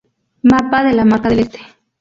Mapa 0.43 0.83
de 0.83 0.93
la 0.95 1.05
Marca 1.05 1.29
del 1.29 1.41
Este 1.41 1.59